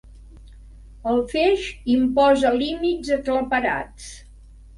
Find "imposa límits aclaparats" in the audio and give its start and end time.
1.97-4.11